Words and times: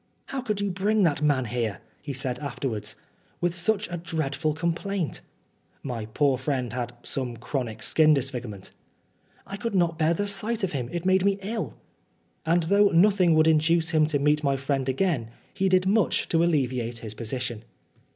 "How 0.33 0.41
could 0.41 0.59
you 0.59 0.71
bring 0.71 1.03
that 1.03 1.21
man 1.21 1.45
here/ 1.45 1.73
1 1.73 1.79
he 2.01 2.11
said 2.13 2.39
afterwards," 2.39 2.95
with 3.39 3.53
such 3.53 3.87
a 3.91 3.97
dreadful 3.97 4.55
complaint?" 4.55 5.21
(my 5.83 6.07
poor 6.07 6.39
friend 6.39 6.73
had 6.73 6.93
some 7.03 7.37
chronic 7.37 7.83
skin 7.83 8.11
disfigurement)." 8.15 8.71
I 9.45 9.57
could 9.57 9.75
not 9.75 9.99
bear 9.99 10.15
the 10.15 10.25
sight 10.25 10.63
of 10.63 10.71
him. 10.71 10.89
It 10.91 11.05
made 11.05 11.23
me 11.23 11.37
ill'* 11.43 11.75
And 12.47 12.63
though 12.63 12.87
nothing 12.87 13.35
would 13.35 13.45
induce 13.45 13.91
him 13.91 14.07
to 14.07 14.17
meet 14.17 14.43
my 14.43 14.57
friend 14.57 14.89
again, 14.89 15.29
he 15.53 15.69
did 15.69 15.85
much 15.85 16.27
to 16.29 16.43
alleviate 16.43 16.97
his 17.05 17.13
position. 17.13 17.63